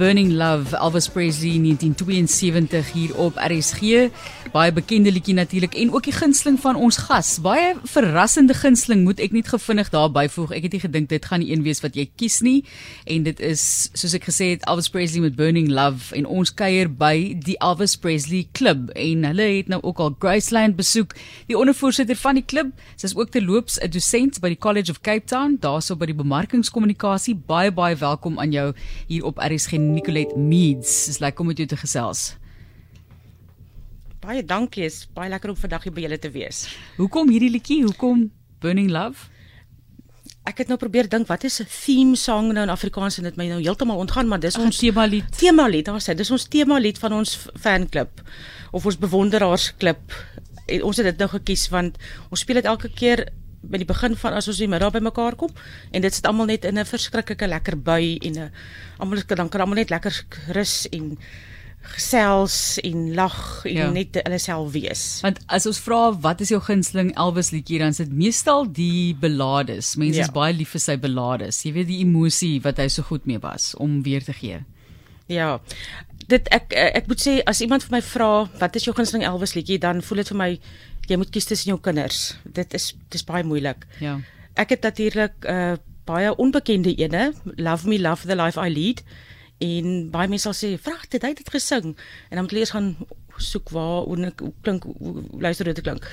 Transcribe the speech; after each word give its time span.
Burning 0.00 0.30
Love, 0.30 0.76
Elvis 0.76 1.08
Presley 1.08 1.58
1972 1.58 2.92
hier 2.92 3.18
op 3.18 3.36
RSG. 3.36 4.08
Baie 4.50 4.72
bekende 4.74 5.12
liedjie 5.14 5.34
natuurlik 5.38 5.76
en 5.78 5.92
ook 5.94 6.08
die 6.08 6.12
gunsteling 6.12 6.56
van 6.58 6.74
ons 6.74 6.96
gas. 7.06 7.36
Baie 7.38 7.76
verrassende 7.86 8.54
gunsteling 8.58 9.04
moet 9.06 9.20
ek 9.22 9.30
net 9.30 9.46
gevindig 9.52 9.92
daar 9.94 10.08
byvoeg. 10.10 10.50
Ek 10.56 10.64
het 10.66 10.72
nie 10.74 10.80
gedink 10.82 11.06
dit 11.12 11.28
gaan 11.30 11.44
die 11.44 11.52
een 11.52 11.62
wees 11.62 11.78
wat 11.84 11.94
jy 11.94 12.08
kies 12.18 12.40
nie. 12.42 12.64
En 13.06 13.22
dit 13.28 13.42
is 13.46 13.62
soos 13.94 14.16
ek 14.18 14.26
gesê 14.26 14.48
het 14.56 14.66
Elvis 14.66 14.90
Presley 14.90 15.22
met 15.22 15.36
Burning 15.38 15.70
Love 15.70 16.10
en 16.18 16.26
ons 16.26 16.50
kuier 16.50 16.90
by 16.90 17.36
die 17.46 17.54
Elvis 17.62 17.94
Presley 17.94 18.48
Klub 18.58 18.90
en 18.98 19.22
hulle 19.30 19.46
het 19.52 19.70
nou 19.70 19.78
ook 19.86 20.02
al 20.02 20.18
Graceland 20.18 20.74
besoek. 20.74 21.14
Die 21.46 21.54
ondervoorsitter 21.54 22.18
van 22.18 22.42
die 22.42 22.46
klub, 22.56 22.74
sy 22.96 23.06
is 23.06 23.14
ook 23.14 23.30
terloops 23.30 23.78
'n 23.78 23.94
dosent 23.94 24.42
by 24.42 24.50
die 24.50 24.58
College 24.58 24.90
of 24.90 24.98
Cape 24.98 25.30
Town, 25.30 25.58
daarso 25.60 25.94
by 25.94 26.10
die 26.10 26.18
bemarkingskommunikasie. 26.24 27.38
Baie 27.38 27.70
baie 27.70 27.94
welkom 27.94 28.40
aan 28.40 28.50
jou 28.50 28.74
hier 29.06 29.24
op 29.24 29.38
RSG 29.38 29.78
Nicolet 29.78 30.34
Meads. 30.36 31.06
Dis 31.06 31.22
lekker 31.22 31.40
om 31.40 31.46
met 31.46 31.56
jou 31.56 31.68
te 31.68 31.76
gesels. 31.76 32.39
Baie 34.20 34.42
dankie, 34.44 34.84
is 34.84 35.06
baie 35.16 35.30
lekker 35.32 35.54
om 35.54 35.56
vandag 35.56 35.86
hier 35.86 35.94
by 35.96 36.02
julle 36.04 36.18
te 36.20 36.28
wees. 36.34 36.66
Hoekom 36.98 37.30
hierdie 37.32 37.48
liedjie? 37.54 37.78
Hoekom 37.86 38.26
Burning 38.60 38.90
Love? 38.92 39.30
Ek 40.44 40.60
het 40.60 40.68
nou 40.68 40.76
probeer 40.80 41.08
dink 41.08 41.28
wat 41.30 41.44
is 41.48 41.60
'n 41.60 41.68
theme 41.68 42.16
song 42.16 42.52
nou 42.52 42.62
in 42.62 42.72
Afrikaans 42.72 43.16
en 43.18 43.24
dit 43.24 43.36
my 43.36 43.48
nou 43.48 43.60
heeltemal 43.62 43.96
ontgaan, 43.96 44.28
maar 44.28 44.40
dis 44.40 44.56
Ach, 44.56 44.62
ons 44.62 44.76
tema 44.76 45.06
lied. 45.06 45.24
tema 45.36 45.66
lied, 45.68 45.86
daar 45.86 46.00
sê, 46.00 46.14
dis 46.14 46.30
ons 46.30 46.44
tema 46.44 46.78
lied 46.78 46.98
van 46.98 47.12
ons 47.12 47.48
fanklub 47.56 48.10
of 48.72 48.86
ons 48.86 48.98
bewonderaarsklub. 48.98 50.12
En 50.66 50.82
ons 50.82 50.96
het 50.96 51.06
dit 51.06 51.18
nou 51.18 51.28
gekies 51.28 51.68
want 51.68 51.96
ons 52.30 52.40
speel 52.40 52.56
dit 52.56 52.64
elke 52.64 52.88
keer 52.88 53.28
by 53.62 53.78
die 53.78 53.86
begin 53.86 54.16
van 54.16 54.32
as 54.32 54.48
ons 54.48 54.58
die 54.58 54.68
middag 54.68 54.92
bymekaar 54.92 55.36
kom 55.36 55.50
en 55.92 56.02
dit 56.02 56.14
sit 56.14 56.26
almal 56.26 56.46
net 56.46 56.64
in 56.64 56.78
'n 56.78 56.84
verskriklike 56.84 57.46
lekker 57.46 57.76
bui 57.76 58.18
en 58.22 58.38
'n 58.38 58.52
almal 58.98 59.22
dan 59.26 59.48
kan 59.48 59.60
almal 59.60 59.76
net 59.76 59.90
lekker 59.90 60.24
rus 60.52 60.86
en 60.92 61.18
gesels 61.82 62.78
en 62.84 63.14
lag 63.14 63.64
en 63.64 63.74
Ja. 63.74 63.90
net 63.90 64.14
hulle 64.24 64.38
self 64.38 64.72
wees. 64.72 65.20
Want 65.22 65.38
as 65.48 65.66
ons 65.66 65.78
vra 65.80 66.12
wat 66.12 66.40
is 66.40 66.48
jou 66.48 66.60
gunsteling 66.60 67.14
Elvis 67.16 67.50
liedjie 67.50 67.78
dan 67.78 67.88
is 67.88 67.96
dit 67.96 68.12
meestal 68.12 68.66
die 68.72 69.14
ballades. 69.14 69.96
Mense 69.96 70.18
Ja. 70.18 70.24
is 70.24 70.30
baie 70.32 70.52
lief 70.52 70.68
vir 70.70 70.80
sy 70.80 70.96
ballades. 70.96 71.62
Jy 71.64 71.72
weet 71.72 71.86
die 71.86 72.00
emosie 72.00 72.60
wat 72.62 72.76
hy 72.78 72.88
so 72.88 73.02
goed 73.02 73.26
mee 73.26 73.38
was 73.38 73.74
om 73.76 74.02
weer 74.02 74.22
te 74.24 74.32
gee. 74.32 74.60
Ja. 75.26 75.58
Dit 76.28 76.48
ek 76.50 76.72
ek 76.74 77.06
moet 77.08 77.18
sê 77.20 77.40
as 77.46 77.60
iemand 77.60 77.82
vir 77.82 77.90
my 77.96 78.02
vra 78.02 78.48
wat 78.60 78.76
is 78.76 78.84
jou 78.84 78.94
gunsteling 78.94 79.24
Elvis 79.24 79.54
liedjie 79.54 79.78
dan 79.78 80.02
voel 80.02 80.16
dit 80.16 80.28
vir 80.28 80.36
my 80.36 80.58
jy 81.08 81.16
moet 81.16 81.30
kies 81.30 81.44
tussen 81.44 81.70
jou 81.70 81.78
kinders. 81.80 82.36
Dit 82.44 82.74
is 82.74 82.94
dis 83.10 83.24
baie 83.24 83.42
moeilik. 83.44 83.86
Ja. 84.00 84.20
Ek 84.56 84.70
het 84.70 84.82
natuurlik 84.82 85.32
'n 85.44 85.48
uh, 85.72 85.76
baie 86.06 86.34
onbekende 86.36 86.94
ene, 86.98 87.32
Love 87.56 87.88
Me 87.88 87.98
Love 87.98 88.26
the 88.26 88.36
Life 88.36 88.58
I 88.60 88.68
Lead. 88.68 89.02
En 89.60 90.10
baie 90.10 90.28
mense 90.28 90.48
sal 90.48 90.56
sê, 90.56 90.80
"Vrag, 90.80 91.08
dit 91.08 91.22
hy 91.22 91.28
het 91.28 91.50
gesing." 91.50 91.96
En 92.28 92.36
dan 92.36 92.42
moet 92.42 92.50
jy 92.50 92.58
eers 92.58 92.70
gaan 92.76 92.96
soek 93.36 93.68
waar 93.68 94.02
hoe 94.02 94.52
klink 94.60 94.82
hoe 94.82 95.22
luister 95.38 95.64
dit 95.64 95.80
klink. 95.80 96.10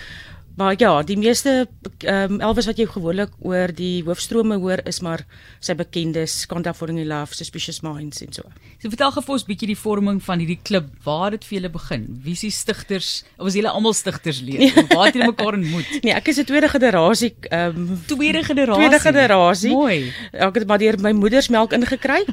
Maar 0.58 0.74
ja, 0.82 1.04
die 1.06 1.18
meeste 1.22 1.68
ehm 2.02 2.34
um, 2.34 2.40
Elvis 2.42 2.66
wat 2.66 2.80
jy 2.82 2.88
gewoonlik 2.90 3.34
oor 3.46 3.70
die 3.78 4.02
hoofstrome 4.08 4.56
hoor 4.58 4.82
is 4.90 4.98
maar 5.06 5.22
sy 5.62 5.76
bekendes, 5.78 6.34
Can't 6.50 6.66
Help 6.66 6.80
Falling 6.80 6.98
in 6.98 7.06
Love, 7.12 7.36
Suspicious 7.38 7.84
Minds 7.86 8.24
en 8.26 8.34
so. 8.34 8.42
So 8.82 8.90
vertel 8.90 9.12
gou 9.14 9.22
vir 9.28 9.36
ons 9.36 9.46
bietjie 9.46 9.70
die 9.70 9.78
vorming 9.78 10.18
van 10.26 10.42
hierdie 10.42 10.58
klub. 10.66 10.88
Waar 11.06 11.36
het 11.36 11.44
dit 11.44 11.46
vir 11.50 11.58
julle 11.60 11.72
begin? 11.76 12.08
Wie 12.26 12.34
is 12.34 12.42
die 12.48 12.50
stigters? 12.52 13.12
Of 13.38 13.52
is 13.52 13.60
julle 13.60 13.70
almal 13.70 13.94
stigters 13.94 14.42
leer? 14.42 14.74
Waar 14.90 15.06
het 15.12 15.20
julle 15.20 15.30
mekaar 15.30 15.60
ontmoet? 15.60 15.94
Nee, 16.02 16.16
ek 16.18 16.34
is 16.34 16.42
'n 16.42 16.50
tweede 16.50 16.70
generasie 16.74 17.36
ehm 17.52 17.78
um, 17.78 18.02
Tweede 18.10 18.42
generasie. 18.44 18.82
tweede 18.82 19.00
generasie. 19.00 19.72
Mooi. 19.78 20.14
Ek 20.34 20.56
het 20.56 20.68
maar 20.68 20.82
deur 20.82 20.98
my 21.00 21.12
moeder 21.12 21.42
se 21.44 21.52
melk 21.52 21.74
ingekry. 21.78 22.26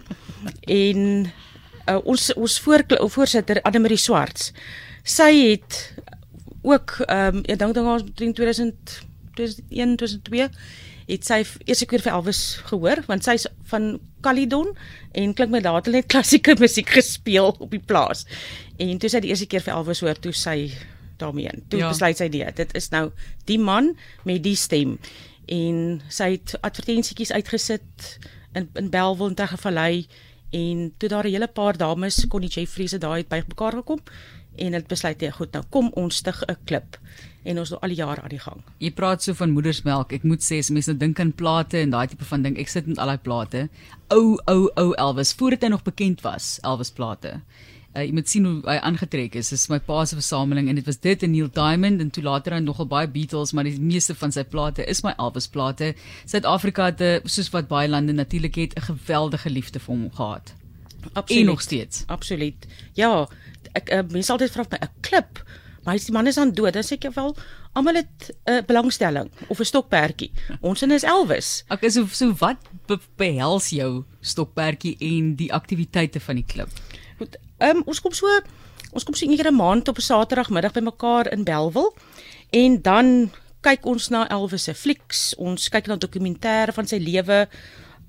en 0.65 1.28
uh, 1.88 2.00
ons 2.04 2.32
ons 2.34 2.60
voor, 2.60 2.84
voorsitter 3.12 3.60
Annelie 3.62 4.00
Swarts. 4.00 4.53
Sy 5.04 5.53
het 5.53 5.93
ook 6.64 6.98
ehm 7.06 7.36
um, 7.36 7.44
ek 7.44 7.58
dink 7.60 7.76
dan 7.76 7.86
ons 7.86 8.04
in 8.25 8.34
2000 8.34 8.98
2001 9.34 9.97
2002 9.97 10.48
het 11.06 11.26
sy 11.26 11.42
eerste 11.69 11.86
keer 11.88 12.02
vir 12.04 12.14
Elvis 12.16 12.41
gehoor 12.70 13.02
want 13.08 13.26
sy's 13.26 13.47
van 13.69 13.98
Caledon 14.25 14.70
en 15.12 15.34
klink 15.36 15.52
my 15.52 15.60
daar 15.64 15.78
het 15.80 15.91
hulle 15.91 16.00
net 16.00 16.10
klassieke 16.12 16.56
musiek 16.64 16.88
gespeel 16.97 17.52
op 17.52 17.70
die 17.70 17.82
plaas. 17.82 18.25
En 18.80 18.98
toe 18.98 19.10
sy 19.12 19.20
die 19.25 19.32
eerste 19.34 19.48
keer 19.50 19.64
vir 19.64 19.76
Elvis 19.76 20.00
hoor, 20.04 20.19
toe 20.19 20.32
sy 20.32 20.72
daarmee 21.20 21.50
in. 21.52 21.64
Toe 21.69 21.80
Ja. 21.80 21.86
ja. 21.86 21.92
besluit 21.92 22.19
sy 22.19 22.28
nee, 22.32 22.52
dit 22.56 22.75
is 22.75 22.88
nou 22.91 23.10
die 23.50 23.58
man 23.58 23.92
met 24.25 24.42
die 24.42 24.56
stem. 24.56 24.98
En 25.46 26.00
sy 26.08 26.34
het 26.38 26.56
advertensietjies 26.64 27.34
uitgesit 27.36 28.16
in 28.54 28.70
in 28.81 28.88
Belwel 28.91 29.28
en 29.28 29.36
Tegevallei 29.36 30.06
en 30.54 30.92
toe 30.98 31.08
daar 31.08 31.26
'n 31.26 31.34
hele 31.34 31.48
paar 31.48 31.76
dames 31.76 32.25
Connie 32.28 32.48
Jeffries 32.48 32.92
het 32.92 33.00
daai 33.00 33.25
by 33.28 33.42
mekaar 33.48 33.72
gekom 33.82 34.00
en 34.56 34.72
het 34.72 34.87
besluit 34.87 35.20
nee, 35.20 35.32
goed, 35.32 35.53
nou 35.53 35.65
kom 35.70 35.91
ons 35.94 36.16
stig 36.16 36.42
'n 36.48 36.56
klub 36.65 36.98
en 37.44 37.59
ons 37.59 37.70
is 37.70 37.81
al 37.81 37.92
die 37.92 38.00
jare 38.00 38.22
aan 38.25 38.32
die 38.32 38.41
gang. 38.41 38.62
Jy 38.78 38.91
praat 38.97 39.22
so 39.22 39.37
van 39.37 39.53
moedersmelk. 39.53 40.12
Ek 40.12 40.25
moet 40.25 40.44
sê 40.44 40.59
as 40.62 40.70
mense 40.70 40.91
nou 40.91 40.98
dink 40.98 41.20
aan 41.20 41.32
plate 41.32 41.78
en 41.78 41.91
daai 41.91 42.09
tipe 42.09 42.25
van 42.25 42.42
ding, 42.42 42.56
ek 42.59 42.72
sit 42.72 42.87
met 42.87 42.98
al 42.98 43.12
daai 43.12 43.22
plate. 43.26 43.69
Ou 44.16 44.38
ou 44.50 44.70
ou 44.81 44.91
Elvis 44.94 45.34
voordat 45.34 45.62
hy 45.62 45.69
nog 45.75 45.84
bekend 45.84 46.25
was, 46.25 46.59
Elvis 46.64 46.91
plate. 46.91 47.41
Uh, 47.94 48.03
jy 48.03 48.10
moet 48.16 48.26
sien 48.31 48.47
hoe 48.48 48.56
hy 48.66 48.75
aangetrek 48.82 49.37
is. 49.38 49.53
Dis 49.54 49.69
my 49.70 49.78
pa 49.78 50.00
se 50.09 50.16
versameling 50.19 50.66
en 50.70 50.81
dit 50.81 50.88
was 50.88 50.98
dit 50.98 51.22
en 51.22 51.31
Neil 51.31 51.50
Diamond 51.54 52.00
en 52.03 52.10
toe 52.10 52.25
later 52.25 52.56
dan 52.56 52.66
nogal 52.66 52.88
baie 52.91 53.06
Beatles, 53.06 53.53
maar 53.54 53.69
die 53.69 53.78
meeste 53.78 54.16
van 54.19 54.34
sy 54.34 54.43
plate 54.43 54.87
is 54.91 55.04
my 55.06 55.14
Elvis 55.14 55.47
plate. 55.47 55.93
Suid-Afrika 56.26 56.91
het 56.91 57.00
'n 57.00 57.28
soos 57.28 57.53
wat 57.54 57.69
baie 57.69 57.88
lande 57.88 58.12
natuurlik 58.12 58.54
het 58.54 58.75
'n 58.75 58.88
geweldige 58.91 59.50
liefde 59.50 59.78
vir 59.78 59.94
hom 59.94 60.10
gehad. 60.10 60.54
En 61.12 61.44
nog 61.44 61.60
steeds. 61.60 62.03
Absoluut. 62.06 62.66
Ja, 62.92 63.28
ek 63.72 63.91
uh, 63.91 64.03
mense 64.10 64.32
altyd 64.32 64.50
vra 64.50 64.65
my 64.70 64.78
'n 64.81 64.91
klip, 65.00 65.42
maar 65.84 65.94
as 65.94 66.04
die 66.04 66.12
man 66.12 66.26
is 66.26 66.38
aan 66.38 66.53
dood, 66.53 66.72
dan 66.72 66.82
sê 66.82 66.97
ek 66.97 67.15
wel 67.15 67.37
almal 67.72 67.94
het 67.94 68.31
'n 68.47 68.50
uh, 68.50 68.62
belangstelling 68.66 69.31
of 69.48 69.59
'n 69.59 69.64
stokperdjie. 69.64 70.32
Ons 70.60 70.81
een 70.81 70.91
is 70.91 71.03
Elvis. 71.03 71.64
Okay, 71.69 71.91
so 71.91 72.06
so 72.06 72.32
wat 72.38 72.56
be 72.87 72.98
behels 73.16 73.70
jou 73.70 74.04
stokperdjie 74.20 74.97
en 74.98 75.34
die 75.37 75.53
aktiwiteite 75.53 76.20
van 76.20 76.34
die 76.34 76.47
klub? 76.47 76.69
Goed. 77.19 77.37
Ehm 77.59 77.76
um, 77.76 77.82
ons 77.87 78.00
kom 78.00 78.12
so 78.12 78.26
ons 78.93 79.04
kom 79.04 79.14
so 79.14 79.26
een 79.26 79.37
keer 79.37 79.50
'n 79.50 79.56
maand 79.56 79.88
op 79.88 79.97
'n 79.97 80.00
Saterdagmiddag 80.00 80.72
bymekaar 80.72 81.32
in 81.32 81.44
Belwel 81.44 81.97
en 82.50 82.82
dan 82.82 83.31
kyk 83.60 83.87
ons 83.87 84.09
na 84.09 84.28
Elvis 84.28 84.62
se 84.62 84.75
flieks, 84.75 85.34
ons 85.41 85.69
kyk 85.69 85.87
na 85.87 85.97
dokumentêre 85.97 86.72
van 86.72 86.87
sy 86.87 86.97
lewe. 86.97 87.48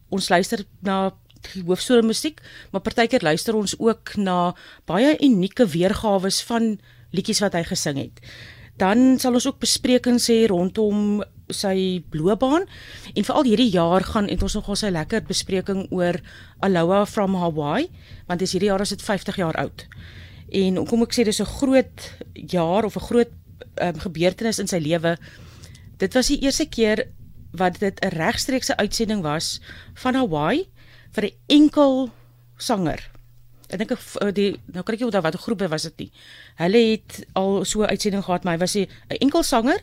Ons 0.10 0.30
luister 0.30 0.66
na 0.86 1.14
die 1.54 1.64
hoofstroom 1.64 2.10
musiek, 2.10 2.42
maar 2.72 2.82
partykeer 2.82 3.24
luister 3.24 3.56
ons 3.56 3.76
ook 3.80 4.16
na 4.18 4.56
baie 4.86 5.16
unieke 5.24 5.68
weergawe 5.68 6.32
van 6.48 6.76
liedjies 7.12 7.42
wat 7.44 7.54
hy 7.54 7.64
gesing 7.64 7.98
het. 7.98 8.20
Dan 8.78 9.20
sal 9.20 9.34
ons 9.34 9.48
ook 9.48 9.62
besprekings 9.64 10.28
hê 10.28 10.46
rondom 10.52 11.24
sy 11.54 12.04
loopbaan 12.12 12.66
en 13.14 13.26
veral 13.28 13.46
hierdie 13.48 13.70
jaar 13.70 14.04
gaan 14.04 14.28
het 14.32 14.42
ons 14.44 14.58
nogal 14.58 14.76
sy 14.80 14.90
lekker 14.92 15.24
bespreking 15.28 15.86
oor 15.94 16.18
Aloha 16.66 17.06
from 17.06 17.38
Hawaii 17.38 17.88
want 18.28 18.42
dis 18.42 18.56
hierdie 18.56 18.72
jaar 18.72 18.82
is 18.82 18.96
dit 18.96 19.02
50 19.02 19.38
jaar 19.40 19.58
oud. 19.62 19.86
En 20.50 20.82
hoekom 20.82 21.06
ek 21.06 21.14
sê 21.14 21.24
dis 21.24 21.42
'n 21.42 21.46
groot 21.46 22.12
jaar 22.34 22.86
of 22.86 22.98
'n 22.98 23.08
groot 23.08 23.32
um, 23.82 24.00
gebeurtenis 24.00 24.60
in 24.60 24.68
sy 24.68 24.80
lewe. 24.80 25.18
Dit 25.98 26.14
was 26.14 26.28
die 26.28 26.42
eerste 26.42 26.66
keer 26.66 27.08
wat 27.52 27.80
dit 27.80 28.00
'n 28.02 28.16
regstreekse 28.18 28.78
uitsending 28.78 29.22
was 29.22 29.62
van 29.94 30.16
Hawaii 30.16 30.68
vir 31.16 31.26
'n 31.26 31.36
enkel 31.48 32.12
sanger. 32.58 33.02
Ek 33.70 33.80
dink 33.80 33.92
eh, 33.92 34.32
die 34.32 34.52
nou 34.74 34.84
kan 34.84 34.94
ek 34.94 35.00
nie 35.00 35.08
onthou 35.08 35.22
watter 35.22 35.40
groep 35.42 35.60
dit 35.60 35.70
was 35.70 35.84
dit 35.84 35.98
nie. 35.98 36.12
Hulle 36.56 36.82
het 36.92 37.26
al 37.34 37.66
so 37.66 37.82
'n 37.82 37.90
uitsending 37.90 38.24
gehad, 38.24 38.44
maar 38.44 38.54
hy 38.54 38.60
was 38.60 38.76
'n 38.76 38.88
enkel 39.20 39.44
sanger 39.44 39.82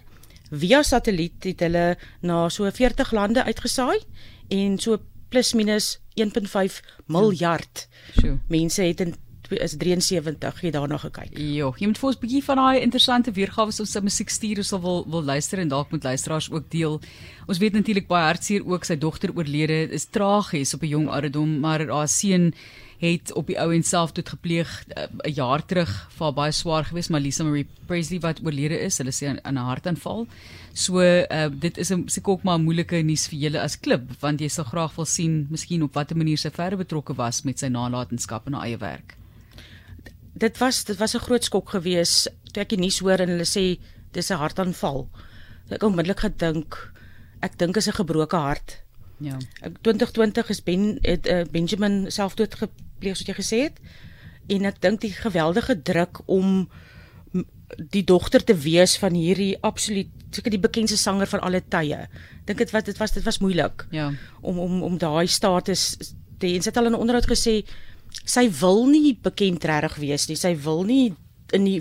via 0.52 0.82
satelliet 0.82 1.44
het 1.44 1.60
hulle 1.64 1.96
na 2.20 2.48
so 2.48 2.68
40 2.70 3.12
lande 3.12 3.44
uitgesaai 3.44 4.00
en 4.48 4.78
so 4.78 4.98
plus 5.28 5.54
minus 5.56 5.98
1.5 6.14 6.80
miljard 7.06 7.88
Sjoe. 8.18 8.38
mense 8.48 8.82
het 8.82 9.00
in 9.00 9.14
is 9.50 9.76
73 9.76 10.60
het 10.60 10.72
daarna 10.72 10.98
gekyk. 10.98 11.38
Jo, 11.38 11.72
jy 11.78 11.86
moet 11.86 11.98
vir 11.98 12.08
ons 12.08 12.16
'n 12.16 12.20
bietjie 12.20 12.44
van 12.44 12.56
daai 12.56 12.80
interessante 12.80 13.32
weergawe 13.32 13.72
van 13.72 13.86
sy 13.86 14.00
musiek 14.00 14.30
stuur, 14.30 14.58
ons 14.58 14.68
sal 14.68 14.80
wil 14.80 15.04
wil 15.08 15.22
luister 15.22 15.58
en 15.58 15.68
dalk 15.68 15.90
met 15.90 16.04
luisteraars 16.04 16.50
ook 16.50 16.70
deel. 16.70 17.00
Ons 17.46 17.58
weet 17.58 17.72
natuurlik 17.72 18.06
baie 18.06 18.24
hartseer 18.24 18.66
ook 18.66 18.84
sy 18.84 18.96
dogter 18.96 19.30
oorlede. 19.34 19.90
Is 19.92 20.06
tragies 20.06 20.74
op 20.74 20.82
'n 20.82 20.88
jong 20.88 21.08
ouderdom, 21.08 21.60
maar 21.60 21.86
haar 21.86 22.08
seun 22.08 22.54
het 23.02 23.32
op 23.34 23.48
die 23.50 23.58
ou 23.58 23.72
en 23.74 23.82
selfdood 23.82 24.28
gepleeg 24.28 24.70
uh, 24.96 25.06
'n 25.26 25.34
jaar 25.34 25.64
terug 25.66 25.90
vir 26.16 26.24
haar 26.24 26.34
baie 26.34 26.52
swaar 26.52 26.84
geweest, 26.84 27.10
maar 27.10 27.20
Lisa 27.20 27.44
Marie 27.44 27.66
Presley 27.86 28.20
wat 28.20 28.40
oorlede 28.44 28.78
is, 28.78 28.98
hulle 28.98 29.10
sê 29.10 29.26
aan, 29.26 29.54
'n 29.54 29.56
hartaanval. 29.56 30.26
So 30.72 31.00
uh, 31.00 31.48
dit 31.50 31.78
is 31.78 31.90
'n 31.90 32.08
seker 32.08 32.32
ook 32.32 32.42
maar 32.42 32.58
'n 32.58 32.64
moeilike 32.64 33.02
nuus 33.02 33.26
vir 33.28 33.38
julle 33.38 33.60
as 33.60 33.80
klub, 33.80 34.02
want 34.20 34.40
jy 34.40 34.48
sal 34.48 34.64
graag 34.64 34.94
wil 34.94 35.04
sien 35.04 35.46
miskien 35.50 35.82
op 35.82 35.94
watter 35.94 36.16
manier 36.16 36.38
sy 36.38 36.50
verder 36.50 36.78
betrokke 36.78 37.14
was 37.14 37.42
met 37.42 37.58
sy 37.58 37.66
nalatenskap 37.66 38.46
en 38.46 38.52
haar 38.52 38.66
eie 38.66 38.78
werk. 38.78 39.21
Dit 40.32 40.58
was 40.58 40.84
dit 40.84 40.96
was 40.96 41.14
'n 41.14 41.24
groot 41.26 41.44
skok 41.44 41.70
geweest 41.70 42.30
toe 42.52 42.62
ek 42.62 42.68
die 42.68 42.78
nuus 42.78 42.98
hoor 42.98 43.20
en 43.20 43.28
hulle 43.28 43.48
sê 43.48 43.78
dis 44.12 44.30
'n 44.30 44.36
hartaanval. 44.36 45.08
Ek 45.68 45.82
onmiddellik 45.82 46.20
gedink 46.20 46.92
ek 47.40 47.58
dink 47.58 47.76
is 47.76 47.88
'n 47.88 48.00
gebroke 48.00 48.36
hart. 48.36 48.82
Ja. 49.18 49.36
2020 49.82 50.48
is 50.48 50.62
Ben 50.62 50.98
het 51.02 51.26
uh, 51.26 51.44
Benjamin 51.50 52.10
selfdood 52.10 52.54
gepleeg 52.54 53.16
soos 53.16 53.26
jy 53.26 53.34
gesê 53.34 53.58
het. 53.62 53.78
En 54.48 54.64
ek 54.64 54.80
dink 54.80 55.00
die 55.00 55.12
geweldige 55.12 55.82
druk 55.82 56.20
om 56.26 56.68
die 57.76 58.04
dogter 58.04 58.44
te 58.44 58.54
wees 58.54 58.96
van 59.00 59.14
hierdie 59.16 59.56
absoluut 59.64 60.10
seker 60.32 60.52
die 60.52 60.60
bekendste 60.60 60.98
sanger 61.00 61.28
van 61.28 61.40
alle 61.40 61.62
tye. 61.68 62.06
Dink 62.48 62.58
dit 62.58 62.72
wat 62.74 62.88
dit 62.88 62.98
was 63.00 63.12
dit 63.12 63.24
was 63.24 63.38
moeilik. 63.38 63.86
Ja. 63.90 64.10
Om 64.40 64.58
om 64.58 64.82
om 64.82 64.98
daai 64.98 65.26
status 65.26 65.96
te 66.38 66.50
en 66.52 66.62
sy 66.62 66.68
het 66.68 66.76
al 66.76 66.90
in 66.90 66.92
'n 66.92 67.02
onderhoud 67.04 67.30
gesê 67.30 67.62
sy 68.24 68.48
wil 68.60 68.86
nie 68.90 69.14
bekend 69.22 69.64
regtig 69.68 69.98
wees 70.02 70.28
nie. 70.28 70.38
Sy 70.38 70.54
wil 70.64 70.84
nie 70.88 71.14
in 71.52 71.66
die 71.68 71.80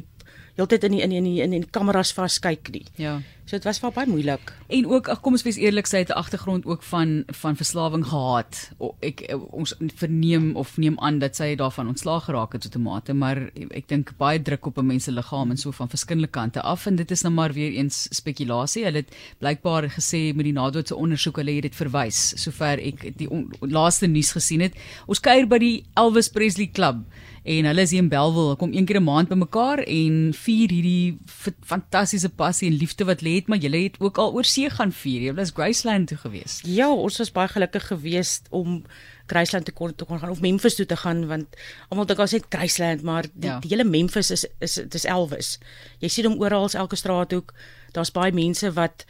heeltyd 0.62 0.88
in 0.88 0.98
die, 0.98 1.04
in 1.04 1.10
die, 1.10 1.20
in 1.20 1.30
die, 1.30 1.38
in 1.44 1.56
die 1.58 1.64
kameras 1.74 2.14
vaskyk 2.16 2.72
nie. 2.74 2.86
Ja. 3.02 3.20
So 3.52 3.58
dit 3.60 3.66
was 3.68 3.82
vir 3.84 3.92
baie 3.92 4.08
moeilik. 4.08 4.52
En 4.72 4.86
ook 4.88 5.10
ag 5.12 5.20
kom 5.20 5.36
ons 5.36 5.44
wees 5.44 5.58
eerlik, 5.60 5.88
sy 5.90 6.06
het 6.06 6.12
'n 6.14 6.16
agtergrond 6.16 6.66
ook 6.66 6.84
van 6.88 7.24
van 7.28 7.56
verslawing 7.56 8.06
gehad. 8.06 8.72
O, 8.80 8.96
ek 9.02 9.28
ons 9.52 9.74
verneem 9.96 10.56
of 10.56 10.78
neem 10.78 10.96
aan 11.00 11.20
dat 11.20 11.36
sy 11.36 11.56
daarvan 11.56 11.88
ontslaag 11.88 12.24
geraak 12.24 12.54
het 12.54 12.64
outomate, 12.64 13.14
maar 13.14 13.52
ek 13.72 13.88
dink 13.88 14.14
baie 14.18 14.42
druk 14.42 14.66
op 14.66 14.78
'n 14.78 14.86
mens 14.86 15.04
se 15.04 15.12
liggaam 15.12 15.50
en 15.50 15.58
so 15.58 15.72
van 15.72 15.90
verskillende 15.90 16.28
kante 16.28 16.62
af 16.62 16.86
en 16.86 16.96
dit 16.96 17.12
is 17.12 17.22
nou 17.24 17.34
maar 17.34 17.54
weer 17.54 17.72
eens 17.72 18.08
spekulasie. 18.12 18.84
Hulle 18.84 18.98
het 19.04 19.16
blykbaar 19.40 19.90
gesê 19.90 20.34
met 20.34 20.46
die 20.46 20.54
nadoetse 20.54 20.96
ondersoek 20.96 21.36
hulle 21.36 21.52
het 21.52 21.64
dit 21.64 21.76
verwys 21.76 22.34
sover 22.44 22.80
ek 22.80 23.18
die 23.18 23.30
on, 23.30 23.52
laaste 23.60 24.08
nuus 24.08 24.32
gesien 24.32 24.62
het. 24.62 24.74
Ons 25.08 25.20
kuier 25.20 25.48
by 25.48 25.58
die 25.58 25.84
Elvis 25.96 26.30
Presley 26.30 26.70
Club 26.72 27.04
en 27.44 27.66
hulle 27.66 27.82
is 27.82 27.92
hier 27.94 28.04
in 28.04 28.10
Belwel. 28.10 28.56
Kom 28.56 28.74
een 28.74 28.86
keer 28.86 29.00
'n 29.00 29.04
maand 29.04 29.30
bymekaar 29.30 29.80
en 29.80 30.34
vier 30.34 30.70
hierdie 30.70 31.18
fantastiese 31.66 32.30
passie 32.30 32.70
en 32.70 32.78
liefde 32.78 33.06
wat 33.06 33.22
lê 33.22 33.36
het, 33.36 33.48
maar 33.48 33.58
julle 33.58 33.84
het 33.84 33.96
ook 34.00 34.18
al 34.18 34.34
oor 34.34 34.46
see 34.46 34.70
gaan 34.70 34.92
vier. 34.92 35.22
Julle 35.22 35.36
was 35.36 35.52
Graceland 35.54 36.08
toe 36.08 36.18
gewees. 36.18 36.62
Ja, 36.64 36.92
ons 36.94 37.18
was 37.18 37.32
baie 37.32 37.48
gelukkig 37.48 37.88
geweest 37.88 38.48
om 38.50 38.84
Graceland 39.26 39.66
te 39.66 39.72
kon 39.72 39.96
te 39.96 40.06
kon 40.06 40.20
gaan 40.20 40.30
of 40.30 40.42
Memphis 40.42 40.76
toe 40.76 40.86
te 40.86 40.96
gaan 40.96 41.28
want 41.28 41.48
almal 41.90 42.06
dink 42.06 42.20
as 42.20 42.32
dit 42.32 42.46
Graceland, 42.50 43.02
maar 43.02 43.26
die, 43.34 43.50
ja. 43.50 43.60
die 43.60 43.70
hele 43.70 43.84
Memphis 43.84 44.32
is 44.32 44.46
is 44.60 44.74
dit 44.74 44.94
is 44.94 45.06
Elvis. 45.06 45.60
Jy 46.00 46.08
sien 46.08 46.26
hom 46.26 46.40
oral, 46.40 46.70
elke 46.70 46.96
straathoek. 46.96 47.54
Daar's 47.92 48.12
baie 48.12 48.32
mense 48.32 48.74
wat 48.74 49.06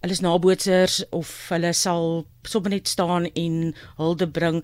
hulle 0.00 0.14
is 0.14 0.22
nabootsers 0.22 1.02
of 1.10 1.30
hulle 1.48 1.72
sal 1.72 2.26
sommer 2.42 2.70
net 2.70 2.88
staan 2.88 3.26
en 3.34 3.74
hulde 3.96 4.28
bring. 4.28 4.62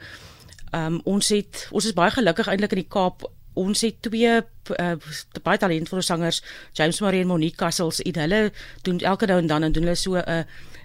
Ehm 0.75 0.95
um, 0.95 1.01
ons 1.05 1.29
het 1.31 1.69
ons 1.71 1.85
is 1.87 1.95
baie 1.95 2.11
gelukkig 2.11 2.49
eintlik 2.51 2.73
in 2.75 2.83
die 2.83 2.91
Kaap. 2.91 3.23
Ons 3.55 3.81
het 3.87 4.01
twee 4.03 4.37
uh, 4.41 4.95
baie 5.43 5.59
talentvolle 5.59 6.03
sangers, 6.03 6.43
James 6.73 7.01
Marie 7.01 7.21
en 7.25 7.31
Monique 7.31 7.57
Castles. 7.57 8.03
Hulle 8.05 8.53
doen 8.83 8.99
elke 9.01 9.27
nou 9.27 9.39
en 9.39 9.47
dan 9.47 9.63
en 9.63 9.73
doen 9.73 9.87
hulle 9.87 9.97
so 9.97 10.17
'n 10.17 10.29
uh, 10.29 10.45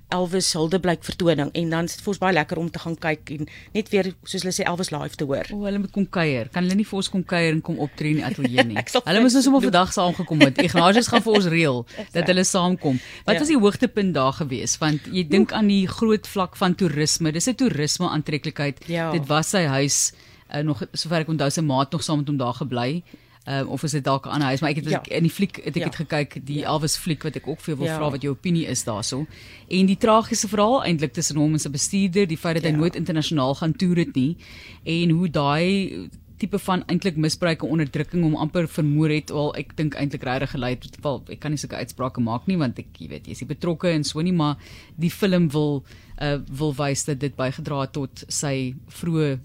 Elvis 0.09 0.47
Hildeblyk 0.57 1.03
vertoning 1.05 1.51
en 1.53 1.69
dan 1.69 1.85
is 1.85 1.95
dit 1.95 2.01
vir 2.01 2.11
ons 2.13 2.19
baie 2.21 2.33
lekker 2.33 2.57
om 2.57 2.69
te 2.73 2.81
gaan 2.81 2.95
kyk 2.97 3.29
en 3.35 3.49
net 3.75 3.91
weer 3.93 4.09
soos 4.23 4.41
hulle 4.41 4.53
sê 4.55 4.65
Elvis 4.65 4.89
live 4.93 5.19
te 5.19 5.27
hoor. 5.29 5.49
O, 5.53 5.67
hulle 5.67 5.81
moet 5.83 5.93
kom 5.93 6.07
kuier. 6.09 6.49
Kan 6.53 6.65
hulle 6.65 6.79
nie 6.79 6.87
vir 6.89 6.97
ons 7.01 7.11
kom 7.13 7.23
kuier 7.29 7.51
en 7.53 7.61
kom 7.65 7.77
optree 7.85 8.15
in 8.15 8.21
die 8.23 8.25
ateljee 8.25 8.65
nie? 8.71 8.85
hulle 8.95 9.21
moes 9.21 9.37
nou 9.37 9.43
sommer 9.45 9.65
vandag 9.69 9.93
saamgekom 9.93 10.41
het. 10.47 10.63
Ignatius 10.65 11.11
gaan 11.13 11.25
vir 11.25 11.37
ons 11.41 11.49
reël 11.53 11.83
dat 12.15 12.31
hulle 12.31 12.45
saamkom. 12.47 12.97
Wat 13.27 13.37
ja. 13.37 13.43
was 13.43 13.53
die 13.53 13.59
hoogtepunt 13.59 14.17
daar 14.17 14.33
gewees? 14.39 14.79
Want 14.81 15.05
jy 15.13 15.27
dink 15.29 15.53
aan 15.53 15.69
die 15.69 15.85
groot 15.89 16.25
vlak 16.27 16.57
van 16.57 16.77
toerisme. 16.79 17.33
Dis 17.35 17.49
'n 17.49 17.59
toerisme 17.61 18.09
aantreklikheid. 18.09 18.81
Ja. 18.89 19.11
Dit 19.13 19.29
was 19.29 19.53
sy 19.53 19.67
huis 19.69 20.09
uh, 20.53 20.61
nog 20.63 20.83
sover 20.93 21.23
ek 21.23 21.33
onthou 21.33 21.49
sy 21.49 21.61
maat 21.61 21.91
nog 21.91 22.03
saam 22.03 22.23
met 22.23 22.27
hom 22.27 22.37
daar 22.37 22.53
gebly 22.53 23.03
um, 23.49 23.67
of 23.67 23.83
is 23.83 23.91
dit 23.91 24.03
dalk 24.03 24.25
'n 24.25 24.29
ander 24.29 24.47
huis 24.47 24.61
maar 24.61 24.69
ek 24.69 24.75
het 24.75 24.89
ja. 24.89 25.01
in 25.03 25.23
die 25.23 25.31
fliek 25.31 25.55
het 25.55 25.75
ek 25.75 25.81
ja. 25.81 25.85
het 25.85 25.95
gekyk 25.95 26.45
die 26.45 26.59
ja. 26.59 26.67
Elvis 26.67 26.97
fliek 26.97 27.23
wat 27.23 27.35
ek 27.35 27.47
ook 27.47 27.59
vir 27.59 27.73
jou 27.73 27.77
wil 27.77 27.87
ja. 27.87 27.97
vra 27.97 28.09
wat 28.09 28.21
jou 28.21 28.33
opinie 28.33 28.65
is 28.65 28.83
daaroor 28.83 29.27
en 29.67 29.85
die 29.85 29.97
tragiese 29.97 30.47
verhaal 30.47 30.83
eintlik 30.83 31.13
tussen 31.13 31.37
hom 31.37 31.53
en 31.53 31.59
sy 31.59 31.69
bestuurder 31.69 32.27
die 32.27 32.37
feit 32.37 32.55
dat 32.55 32.63
ja. 32.63 32.71
hy 32.71 32.77
nooit 32.77 32.95
internasionaal 32.95 33.55
gaan 33.55 33.73
toer 33.73 33.97
het 34.05 34.15
nie 34.15 34.37
en 34.83 35.09
hoe 35.09 35.29
daai 35.29 36.09
tipe 36.39 36.59
van 36.59 36.83
eintlik 36.87 37.17
misbruik 37.19 37.63
en 37.63 37.69
onderdrukking 37.75 38.23
hom 38.23 38.35
amper 38.35 38.67
vermoor 38.67 39.11
het 39.11 39.31
al 39.31 39.51
ek 39.59 39.75
dink 39.75 39.95
eintlik 39.99 40.23
regtig 40.23 40.53
gelei 40.55 40.71
het 40.75 40.99
wel 41.03 41.21
ek 41.27 41.39
kan 41.43 41.51
nie 41.51 41.59
sulke 41.59 41.75
uitsprake 41.75 42.23
maak 42.23 42.47
nie 42.47 42.57
want 42.57 42.79
ek 42.79 43.01
jy 43.01 43.09
weet 43.11 43.27
jy 43.27 43.35
is 43.35 43.43
betrokke 43.49 43.91
en 43.91 44.03
so 44.03 44.21
nie 44.21 44.35
maar 44.35 44.55
die 44.95 45.11
film 45.11 45.49
wil 45.55 45.83
uh, 46.21 46.37
wil 46.61 46.73
wys 46.75 47.05
dat 47.09 47.19
dit 47.19 47.35
bygedra 47.35 47.81
het 47.81 47.93
tot 47.97 48.23
sy 48.27 48.73
vroeë 49.01 49.39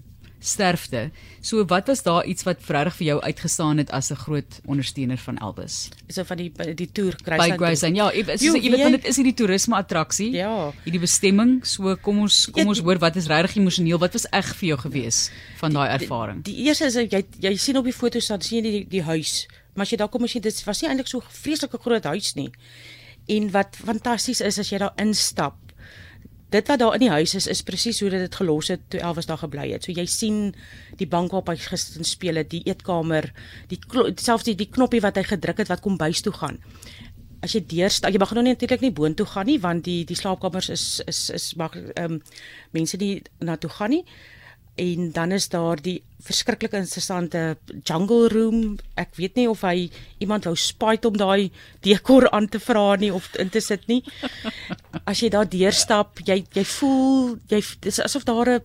sterfte. 0.45 1.09
So 1.41 1.65
wat 1.69 1.87
was 1.89 2.03
daar 2.05 2.25
iets 2.25 2.45
wat 2.45 2.61
regtig 2.67 2.95
vir 2.99 3.07
jou 3.07 3.17
uitgestaan 3.21 3.81
het 3.81 3.91
as 3.91 4.11
'n 4.11 4.15
groot 4.15 4.59
ondersteuner 4.65 5.17
van 5.17 5.37
Elvis? 5.37 5.89
So 6.07 6.23
van 6.23 6.37
die 6.37 6.51
die 6.75 6.91
toer 6.91 7.13
Graceland. 7.23 7.59
By 7.59 7.65
Graceland. 7.65 7.95
Ja, 7.95 8.11
sê 8.11 8.61
jy 8.61 8.69
weet 8.71 8.81
want 8.81 9.01
dit 9.01 9.05
is 9.05 9.15
hierdie 9.15 9.33
toerisme 9.33 9.75
attraksie. 9.75 10.31
Ja. 10.31 10.71
Hierdie 10.83 11.01
bestemming. 11.01 11.65
So 11.65 11.95
kom 11.95 12.19
ons 12.19 12.49
kom 12.51 12.67
ons 12.67 12.79
hoor 12.79 12.97
wat 12.99 13.15
is 13.15 13.27
regtig 13.27 13.55
emosioneel? 13.55 13.99
Wat 13.99 14.13
was 14.13 14.27
eg 14.29 14.55
vir 14.55 14.67
jou 14.67 14.77
gewees 14.77 15.31
van 15.57 15.73
daai 15.73 15.89
ervaring? 15.89 16.43
Die, 16.43 16.53
die, 16.53 16.61
die 16.61 16.67
eerste 16.67 16.85
is 16.85 16.95
jy 16.95 17.25
jy 17.39 17.55
sien 17.57 17.77
op 17.77 17.83
die 17.83 17.93
foto's 17.93 18.27
dan 18.27 18.41
sien 18.41 18.63
jy 18.63 18.71
die 18.71 18.85
die 18.89 19.03
huis. 19.03 19.47
Maar 19.73 19.85
as 19.85 19.91
jy 19.91 19.97
daar 19.97 20.09
kom 20.09 20.23
as 20.23 20.33
jy 20.33 20.41
dit 20.41 20.63
was 20.65 20.81
nie 20.81 20.89
eintlik 20.89 21.07
so 21.07 21.19
vreeslike 21.19 21.77
groot 21.77 22.03
huis 22.03 22.33
nie. 22.35 22.51
En 23.27 23.51
wat 23.51 23.75
fantasties 23.75 24.41
is 24.41 24.59
as 24.59 24.69
jy 24.69 24.77
daar 24.77 24.93
instap 24.97 25.64
dit 26.53 26.67
wat 26.67 26.79
daar 26.79 26.93
in 26.93 27.05
die 27.05 27.11
huis 27.11 27.33
is 27.35 27.47
is 27.47 27.63
presies 27.65 27.99
hoe 28.03 28.09
dit 28.09 28.35
gelos 28.35 28.69
het 28.73 28.83
toe 28.89 28.99
Elvis 28.99 29.25
daar 29.29 29.41
gebly 29.41 29.71
het. 29.71 29.83
So 29.83 29.91
jy 29.91 30.05
sien 30.05 30.53
die 30.99 31.07
bank 31.07 31.33
waarop 31.33 31.49
hy 31.49 31.57
gister 31.61 32.05
speel 32.05 32.39
het, 32.41 32.51
die 32.51 32.63
eetkamer, 32.69 33.31
die 33.71 33.79
selfs 34.21 34.45
die, 34.47 34.55
die 34.55 34.69
knoppie 34.69 35.01
wat 35.01 35.17
hy 35.19 35.25
gedruk 35.25 35.63
het 35.63 35.73
wat 35.73 35.83
kom 35.85 35.97
bys 35.97 36.21
toe 36.21 36.33
gaan. 36.35 36.61
As 37.43 37.53
jy 37.53 37.63
deurstap, 37.69 38.13
jy 38.13 38.21
mag 38.21 38.31
nou 38.33 38.45
natuurlik 38.45 38.85
nie 38.85 38.93
boontoe 38.95 39.27
gaan 39.29 39.49
nie 39.49 39.59
want 39.61 39.85
die 39.85 40.03
die 40.05 40.17
slaapkamers 40.17 40.69
is 40.69 40.85
is 41.07 41.29
is 41.33 41.51
mag 41.59 41.75
ehm 41.75 42.17
um, 42.17 42.21
mense 42.71 42.97
nie 42.97 43.21
na 43.39 43.57
toe 43.57 43.69
gaan 43.69 43.93
nie 43.97 44.05
en 44.75 45.11
dan 45.11 45.31
is 45.31 45.47
daar 45.49 45.79
die 45.81 46.03
verskriklik 46.19 46.73
interessante 46.75 47.57
jungle 47.83 48.27
room. 48.27 48.77
Ek 48.99 49.15
weet 49.15 49.37
nie 49.39 49.47
of 49.49 49.61
hy 49.63 49.89
iemand 50.19 50.47
wou 50.49 50.55
spite 50.59 51.07
om 51.07 51.17
daai 51.17 51.51
dekor 51.85 52.27
aan 52.35 52.49
te 52.51 52.59
vra 52.59 52.95
nie 52.99 53.11
of 53.13 53.29
in 53.39 53.49
te 53.49 53.61
sit 53.63 53.87
nie. 53.87 54.01
As 55.05 55.21
jy 55.21 55.29
daar 55.29 55.49
deurstap, 55.49 56.19
jy 56.25 56.43
jy 56.53 56.63
voel 56.65 57.35
jy 57.51 57.61
dis 57.81 57.99
asof 58.01 58.23
daar 58.25 58.49
'n 58.49 58.61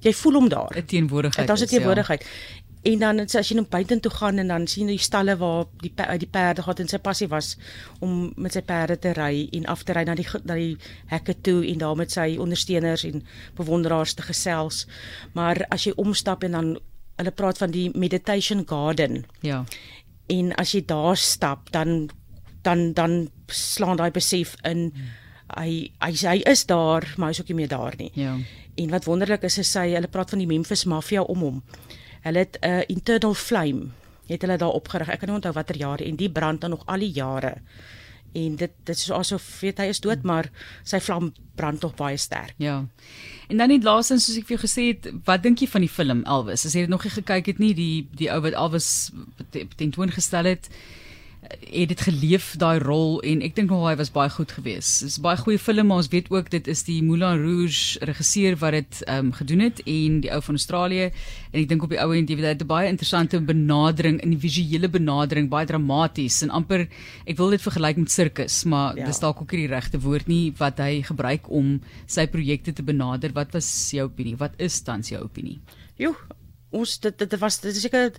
jy 0.00 0.12
voel 0.12 0.34
hom 0.34 0.48
daar. 0.48 0.70
'n 0.76 0.86
Teenwoordigheid. 0.86 1.46
Daar's 1.48 1.62
'n 1.62 1.66
teenwoordigheid. 1.66 2.22
Ja. 2.22 2.62
En 2.82 2.98
dan 2.98 3.20
as 3.20 3.48
jy 3.48 3.54
nou 3.54 3.66
buite 3.70 4.00
toe 4.02 4.10
gaan 4.10 4.38
en 4.42 4.48
dan 4.50 4.64
sien 4.66 4.88
jy 4.90 4.96
die 4.96 5.04
stalle 5.04 5.36
waar 5.38 5.68
die 5.84 5.92
die 6.18 6.26
perde 6.26 6.64
gehad 6.64 6.80
en 6.82 6.88
sy 6.90 6.98
passie 6.98 7.28
was 7.30 7.54
om 8.02 8.32
met 8.36 8.56
sy 8.56 8.62
perde 8.66 8.96
te 8.98 9.12
ry 9.14 9.46
en 9.52 9.68
af 9.70 9.84
te 9.86 9.94
ry 9.94 10.02
na 10.02 10.16
die 10.18 10.26
na 10.42 10.56
die 10.58 10.76
hekke 11.06 11.36
toe 11.46 11.60
en 11.62 11.78
daar 11.78 11.96
met 11.96 12.10
sy 12.10 12.34
ondersteuners 12.42 13.04
en 13.06 13.22
bewonderaars 13.54 14.16
te 14.18 14.26
gesels. 14.26 14.86
Maar 15.32 15.62
as 15.70 15.86
jy 15.86 15.92
omstap 15.96 16.42
en 16.42 16.58
dan 16.58 16.72
hulle 17.20 17.30
praat 17.30 17.62
van 17.62 17.70
die 17.70 17.90
meditation 17.94 18.66
garden. 18.66 19.24
Ja. 19.46 19.62
En 20.26 20.50
as 20.58 20.74
jy 20.74 20.82
daar 20.86 21.16
stap 21.16 21.70
dan 21.70 22.10
dan 22.62 22.92
dan 22.98 23.30
slaan 23.46 23.96
daai 23.96 24.10
besef 24.10 24.56
in 24.66 24.90
hy 25.56 25.90
hy 26.00 26.12
hy 26.12 26.36
is 26.50 26.66
daar 26.66 27.06
maar 27.16 27.32
hy's 27.32 27.40
ook 27.40 27.48
nie 27.48 27.60
meer 27.62 27.72
daar 27.72 27.94
nie. 27.98 28.10
Ja. 28.14 28.36
En 28.74 28.90
wat 28.90 29.04
wonderlik 29.04 29.42
is 29.42 29.58
is 29.58 29.70
sy 29.70 29.90
hulle 29.92 30.08
praat 30.08 30.30
van 30.30 30.38
die 30.38 30.48
Memphis 30.48 30.84
Mafia 30.84 31.22
om 31.22 31.38
hom. 31.38 31.62
Hulle 32.22 32.38
het 32.38 32.58
'n 32.60 32.68
uh, 32.68 32.82
internal 32.88 33.34
flame 33.34 33.90
het 34.26 34.42
hulle 34.42 34.56
daar 34.56 34.76
opgerig. 34.78 35.08
Ek 35.08 35.18
kan 35.18 35.28
nie 35.28 35.36
onthou 35.36 35.52
watter 35.52 35.76
jaar 35.76 36.00
en 36.00 36.16
die 36.16 36.30
brand 36.30 36.60
dan 36.60 36.70
nog 36.70 36.86
al 36.86 37.04
die 37.04 37.12
jare. 37.12 37.56
En 38.32 38.56
dit 38.56 38.70
dit 38.84 38.96
is 38.96 39.10
asof 39.10 39.60
weet 39.60 39.78
hy 39.78 39.90
is 39.92 40.00
dood, 40.00 40.22
maar 40.22 40.48
sy 40.88 41.00
vlam 41.00 41.32
brand 41.54 41.82
nog 41.84 41.94
baie 41.98 42.16
sterk. 42.16 42.54
Ja. 42.56 42.86
En 43.48 43.56
dan 43.56 43.68
net 43.68 43.84
laasens 43.84 44.24
soos 44.24 44.38
ek 44.40 44.48
vir 44.48 44.56
jou 44.56 44.62
gesê 44.64 44.86
het, 44.94 45.10
wat 45.28 45.42
dink 45.44 45.60
jy 45.60 45.68
van 45.68 45.84
die 45.84 45.92
film 45.92 46.24
Elvis? 46.24 46.64
As 46.66 46.76
jy 46.76 46.86
dit 46.86 46.92
nog 46.92 47.04
nie 47.04 47.12
gekyk 47.12 47.52
het 47.52 47.60
nie, 47.60 47.74
die 47.76 48.08
die 48.16 48.30
ou 48.32 48.40
wat 48.46 48.56
Elvis 48.56 49.10
tentoongestel 49.76 50.48
het, 50.48 50.70
het 51.42 51.88
dit 51.90 52.00
geleef 52.00 52.52
daai 52.60 52.78
rol 52.78 53.16
en 53.26 53.40
ek 53.42 53.56
dink 53.56 53.72
nog 53.72 53.82
hy 53.88 53.96
was 53.98 54.12
baie 54.14 54.30
goed 54.30 54.52
geweest. 54.54 55.02
Dis 55.02 55.18
baie 55.22 55.38
goeie 55.40 55.58
film 55.58 55.88
maar 55.90 56.02
ons 56.02 56.10
weet 56.12 56.28
ook 56.30 56.50
dit 56.52 56.68
is 56.70 56.84
die 56.86 57.00
Moulin 57.02 57.40
Rouge 57.42 57.98
regisseur 58.06 58.54
wat 58.60 58.76
dit 58.76 59.00
ehm 59.08 59.26
um, 59.26 59.32
gedoen 59.34 59.64
het 59.66 59.80
en 59.82 60.20
die 60.22 60.30
ou 60.30 60.38
van 60.46 60.58
Australië 60.58 61.08
en 61.08 61.58
ek 61.62 61.66
dink 61.72 61.82
op 61.82 61.90
die 61.90 61.98
ou 61.98 62.12
en 62.14 62.28
jy 62.28 62.36
weet 62.38 62.46
hy 62.46 62.52
het 62.54 62.62
'n 62.62 62.70
baie 62.70 62.88
interessante 62.88 63.40
benadering 63.40 64.20
in 64.22 64.36
die 64.36 64.38
visuele 64.38 64.88
benadering, 64.88 65.48
baie 65.50 65.66
dramaties 65.66 66.42
en 66.42 66.50
amper 66.50 66.86
ek 67.26 67.36
wil 67.36 67.50
dit 67.50 67.62
vergelyk 67.62 67.96
met 67.96 68.10
sirkus, 68.10 68.64
maar 68.64 68.96
ja. 68.96 69.06
dis 69.06 69.18
dalk 69.18 69.42
ook 69.42 69.52
nie 69.52 69.66
die 69.66 69.74
regte 69.74 69.98
woord 69.98 70.28
nie 70.28 70.54
wat 70.58 70.78
hy 70.78 71.02
gebruik 71.02 71.50
om 71.50 71.80
sy 72.06 72.26
projekte 72.26 72.72
te 72.72 72.82
benader. 72.82 73.32
Wat 73.32 73.52
was 73.52 73.90
jou 73.90 74.06
opinie? 74.06 74.36
Wat 74.36 74.52
is 74.58 74.82
dan 74.82 75.02
jou 75.02 75.22
opinie? 75.22 75.60
Jo, 75.98 76.14
ons 76.70 76.98
dit 76.98 77.18
dit 77.18 77.38
was 77.40 77.60
dit 77.60 77.74
is 77.74 77.82
seker 77.82 78.12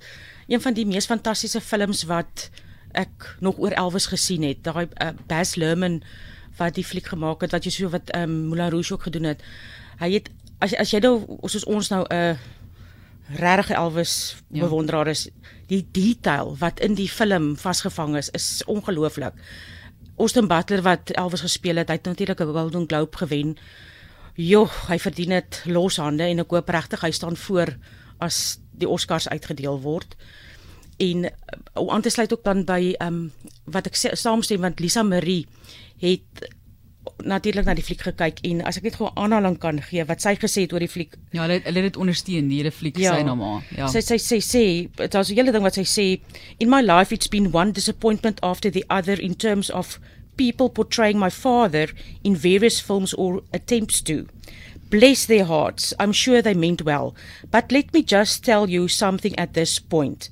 een 0.48 0.62
van 0.62 0.74
die 0.74 0.86
mees 0.86 1.08
fantastiese 1.08 1.62
films 1.62 2.03
wat 2.03 2.50
ek 2.94 3.36
nog 3.40 3.58
oor 3.58 3.72
Elvis 3.72 4.06
gesien 4.12 4.44
het. 4.44 4.64
Daai 4.64 4.88
uh, 4.88 5.12
Bas 5.28 5.56
Lerman 5.56 6.02
wat 6.58 6.76
die 6.76 6.86
fliek 6.86 7.08
gemaak 7.10 7.42
het 7.42 7.52
wat 7.52 7.66
jy 7.66 7.72
so 7.72 7.90
wat 7.90 8.10
ehm 8.14 8.30
um, 8.30 8.48
Moulin 8.48 8.70
Rouge 8.70 8.94
ook 8.94 9.08
gedoen 9.10 9.24
het. 9.34 9.42
Hy 10.00 10.12
het 10.14 10.30
as 10.60 10.76
as 10.80 10.94
jy 10.94 11.00
nou 11.04 11.40
soos 11.50 11.66
ons 11.66 11.90
nou 11.90 12.06
'n 12.10 12.14
uh, 12.14 12.38
regte 13.40 13.74
Elvis 13.74 14.36
ja. 14.52 14.64
bewonderaar 14.66 15.08
is, 15.08 15.30
die 15.68 15.86
detail 15.92 16.56
wat 16.60 16.80
in 16.80 16.94
die 16.94 17.10
film 17.10 17.56
vasgevang 17.58 18.18
is, 18.18 18.30
is 18.30 18.62
ongelooflik. 18.66 19.34
Austin 20.18 20.48
Butler 20.48 20.82
wat 20.82 21.10
Elvis 21.10 21.42
gespeel 21.42 21.82
het, 21.82 21.90
hy 21.90 21.96
het 21.96 22.06
natuurlik 22.06 22.40
'n 22.40 22.54
Golden 22.54 22.88
Globe 22.88 23.18
gewen. 23.18 23.58
Joh, 24.34 24.70
hy 24.88 25.00
verdien 25.00 25.30
dit 25.30 25.62
loshande 25.66 26.24
en 26.24 26.40
ek 26.40 26.50
hoop 26.50 26.70
regtig 26.70 27.02
hy 27.02 27.12
staan 27.12 27.38
voor 27.38 27.78
as 28.18 28.60
die 28.72 28.90
Oscars 28.90 29.30
uitgedeel 29.30 29.82
word. 29.82 30.16
En 31.03 31.24
uh, 31.27 31.31
om 31.81 31.89
aan 31.89 32.05
te 32.05 32.13
sluit 32.13 32.33
ook 32.33 32.43
dan 32.43 32.65
by 32.69 32.81
ehm 32.98 33.13
um, 33.13 33.31
wat 33.65 33.88
ek 33.89 33.95
saamstem 33.95 34.62
want 34.62 34.79
Lisa 34.83 35.03
Marie 35.03 35.45
het 36.03 36.45
natuurlik 37.24 37.65
na 37.65 37.75
die 37.75 37.83
fliek 37.83 38.01
gekyk 38.03 38.39
en 38.48 38.62
as 38.67 38.77
ek 38.79 38.88
net 38.88 38.98
gou 39.00 39.07
'n 39.07 39.17
aanhaling 39.19 39.57
kan 39.60 39.81
gee 39.81 40.03
wat 40.05 40.22
sy 40.22 40.36
gesê 40.36 40.63
het 40.65 40.74
oor 40.74 40.83
die 40.83 40.91
fliek. 40.91 41.15
Ja, 41.31 41.41
hulle 41.43 41.62
hulle 41.63 41.81
het 41.81 41.93
dit 41.93 41.98
ondersteun, 41.98 42.50
die 42.50 42.60
hele 42.62 42.72
fliek 42.72 42.98
ja, 42.98 43.15
sy 43.15 43.24
na 43.24 43.36
maar. 43.36 43.63
Ja. 43.75 43.88
Sy 43.88 44.01
sy 44.01 44.17
sê 44.17 44.39
sê 44.39 44.63
was 45.13 45.29
'n 45.29 45.36
hele 45.36 45.51
ding 45.51 45.63
wat 45.63 45.75
sy 45.75 45.83
sê 45.83 46.22
in 46.60 46.69
my 46.69 46.81
life 46.81 47.13
it's 47.13 47.27
been 47.27 47.53
one 47.53 47.72
disappointment 47.72 48.41
after 48.41 48.72
the 48.72 48.86
other 48.89 49.19
in 49.19 49.36
terms 49.36 49.72
of 49.72 50.00
people 50.38 50.69
portraying 50.69 51.19
my 51.19 51.29
father 51.29 51.89
in 52.24 52.36
various 52.36 52.79
films 52.79 53.13
or 53.13 53.41
attempts 53.51 54.01
to. 54.01 54.25
Bless 54.89 55.25
their 55.25 55.45
hearts. 55.45 55.93
I'm 56.00 56.12
sure 56.12 56.41
they 56.41 56.53
meant 56.53 56.83
well. 56.83 57.15
But 57.51 57.72
let 57.72 57.93
me 57.93 58.03
just 58.03 58.43
tell 58.43 58.69
you 58.69 58.88
something 58.88 59.38
at 59.38 59.53
this 59.53 59.79
point. 59.79 60.29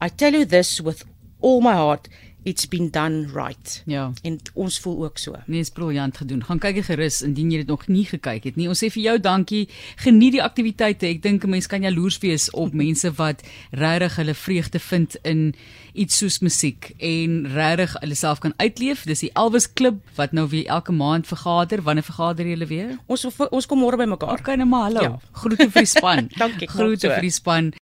I 0.00 0.08
tell 0.08 0.32
you 0.32 0.46
this 0.46 0.80
with 0.80 1.04
all 1.40 1.60
my 1.60 1.74
heart 1.74 2.08
it's 2.44 2.66
been 2.68 2.90
done 2.90 3.26
right. 3.32 3.82
Ja. 3.86 4.12
En 4.22 4.38
ons 4.52 4.78
voel 4.80 5.04
ook 5.04 5.18
so. 5.18 5.34
Nee, 5.46 5.60
is 5.60 5.70
briljant 5.70 6.16
gedoen. 6.16 6.44
Gaan 6.44 6.58
kyk 6.58 6.82
gerus 6.84 7.22
indien 7.22 7.50
jy 7.50 7.62
dit 7.62 7.70
nog 7.72 7.86
nie 7.88 8.04
gekyk 8.04 8.44
het 8.44 8.56
nie. 8.60 8.68
Ons 8.68 8.82
sê 8.84 8.90
vir 8.92 9.02
jou 9.02 9.14
dankie. 9.20 9.64
Geniet 10.04 10.36
die 10.36 10.42
aktiwiteite. 10.44 11.08
Ek 11.08 11.22
dink 11.22 11.44
'n 11.44 11.50
mens 11.50 11.66
kan 11.66 11.82
jaloers 11.82 12.18
wees 12.20 12.50
op 12.50 12.74
mense 12.84 13.10
wat 13.16 13.42
regtig 13.70 14.16
hulle 14.16 14.34
vreugde 14.34 14.78
vind 14.78 15.16
in 15.24 15.54
iets 15.94 16.18
soos 16.18 16.38
musiek 16.38 16.92
en 16.98 17.46
regtig 17.54 17.96
hulle 18.00 18.14
self 18.14 18.38
kan 18.38 18.54
uitleef. 18.56 19.04
Dis 19.04 19.24
die 19.24 19.32
Elvis 19.32 19.72
Klub 19.72 20.02
wat 20.14 20.32
nou 20.32 20.48
weer 20.48 20.66
elke 20.66 20.92
maand 20.92 21.26
vergader. 21.26 21.82
Wanneer 21.82 22.04
vergader 22.04 22.46
julle 22.46 22.66
weer? 22.66 22.98
Ons 23.06 23.24
ons 23.50 23.66
kom 23.66 23.78
môre 23.78 23.96
by 23.96 24.04
mekaar. 24.04 24.38
Okay, 24.38 24.56
nou 24.56 24.68
maar 24.68 24.90
hallo. 24.90 25.02
Ja. 25.02 25.18
Groete 25.32 25.70
vir 25.70 25.80
die 25.80 25.88
span. 25.88 26.28
dankie. 26.44 26.68
Groete 26.68 27.08
vir 27.08 27.24
die 27.24 27.30
span. 27.30 27.72